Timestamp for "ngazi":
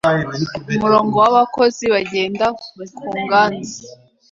3.21-3.77